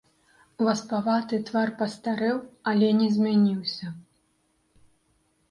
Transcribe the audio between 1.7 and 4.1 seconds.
пастарэў, але не змяніўся.